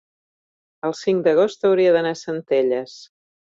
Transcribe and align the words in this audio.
el 0.89 0.95
cinc 0.99 1.21
d'agost 1.27 1.69
hauria 1.71 1.93
d'anar 1.99 2.17
a 2.17 2.21
Centelles. 2.25 2.99